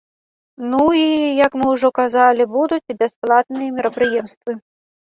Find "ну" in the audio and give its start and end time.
0.71-0.79